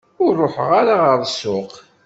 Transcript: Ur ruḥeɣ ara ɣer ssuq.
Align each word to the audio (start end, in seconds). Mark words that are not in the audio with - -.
Ur 0.23 0.31
ruḥeɣ 0.39 0.69
ara 0.79 0.95
ɣer 1.03 1.19
ssuq. 1.29 1.73